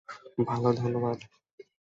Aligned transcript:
ভাল, 0.45 0.63
ধন্যবাদ। 0.75 1.17